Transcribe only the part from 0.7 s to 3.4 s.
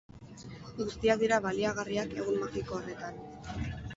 Guztiak dira baliagarriak egun magiko horretan.